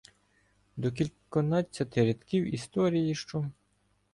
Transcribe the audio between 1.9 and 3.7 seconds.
рядків історії, що